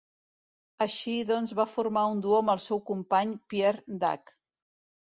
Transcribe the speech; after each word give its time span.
Així 0.85 1.13
doncs 1.31 1.53
va 1.61 1.67
formar 1.75 2.07
un 2.15 2.25
duo 2.27 2.41
amb 2.41 2.55
el 2.57 2.65
seu 2.67 2.83
company, 2.89 3.39
Pierre 3.55 3.99
Dac. 4.07 4.37